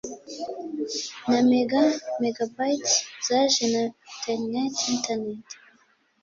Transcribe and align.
na 1.29 1.39
mega 1.49 1.81
(megabytes) 2.21 2.93
zaje 3.25 3.63
na 3.73 3.83
nterineti 4.15 4.83
(internet) 4.95 5.47